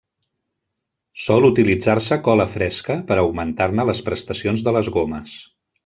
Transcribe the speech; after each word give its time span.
Sol 1.25 1.45
utilitzar-se 1.49 2.19
cola 2.29 2.47
fresca 2.55 2.97
per 3.13 3.19
a 3.19 3.27
augmentar-ne 3.27 3.87
les 3.93 4.03
prestacions 4.09 4.65
de 4.71 4.75
les 4.81 4.95
gomes. 4.99 5.37